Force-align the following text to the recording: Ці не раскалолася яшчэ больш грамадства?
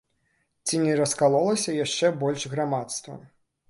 Ці 0.67 0.79
не 0.85 0.95
раскалолася 1.01 1.79
яшчэ 1.83 2.13
больш 2.25 2.51
грамадства? 2.57 3.25